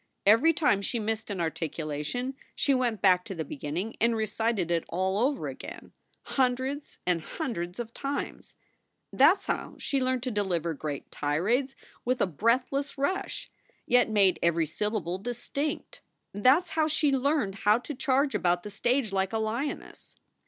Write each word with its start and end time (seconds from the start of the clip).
Every 0.25 0.51
time 0.51 0.81
she 0.81 0.97
missed 0.97 1.29
an 1.29 1.39
articulation 1.39 2.33
she 2.55 2.73
went 2.73 3.03
back 3.03 3.23
to 3.25 3.35
the 3.35 3.45
beginning 3.45 3.95
and 4.01 4.15
recited 4.15 4.71
it 4.71 4.83
all 4.89 5.19
over 5.19 5.47
again 5.47 5.91
hundreds 6.23 6.97
and 7.05 7.21
hundreds 7.21 7.79
of 7.79 7.93
times. 7.93 8.55
That 9.13 9.37
s 9.37 9.45
how 9.45 9.75
she 9.77 10.01
learned 10.01 10.23
to 10.23 10.31
deliver 10.31 10.73
great 10.73 11.11
tirades 11.11 11.75
with 12.03 12.19
a 12.19 12.25
breathless 12.25 12.97
rush, 12.97 13.51
yet 13.85 14.09
made 14.09 14.39
every 14.41 14.65
syllable 14.65 15.19
distinct. 15.19 16.01
That 16.33 16.61
s 16.63 16.69
how 16.69 16.87
she 16.87 17.11
learned 17.11 17.59
how 17.69 17.77
to 17.77 17.93
charge 17.93 18.33
about 18.33 18.63
the 18.63 18.71
stage 18.71 19.11
like 19.11 19.33
a 19.33 19.37
lioness. 19.37 20.15